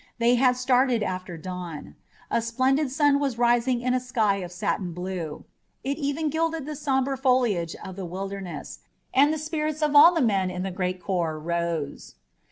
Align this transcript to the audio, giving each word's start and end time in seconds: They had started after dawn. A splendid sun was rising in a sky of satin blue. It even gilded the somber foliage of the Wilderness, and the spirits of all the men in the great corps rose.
They 0.17 0.33
had 0.33 0.57
started 0.57 1.03
after 1.03 1.37
dawn. 1.37 1.95
A 2.31 2.41
splendid 2.41 2.89
sun 2.89 3.19
was 3.19 3.37
rising 3.37 3.81
in 3.81 3.93
a 3.93 3.99
sky 3.99 4.37
of 4.37 4.51
satin 4.51 4.93
blue. 4.93 5.45
It 5.83 5.99
even 5.99 6.31
gilded 6.31 6.65
the 6.65 6.75
somber 6.75 7.15
foliage 7.15 7.75
of 7.85 7.97
the 7.97 8.05
Wilderness, 8.07 8.79
and 9.13 9.31
the 9.31 9.37
spirits 9.37 9.83
of 9.83 9.95
all 9.95 10.11
the 10.15 10.19
men 10.19 10.49
in 10.49 10.63
the 10.63 10.71
great 10.71 11.03
corps 11.03 11.37
rose. 11.39 12.15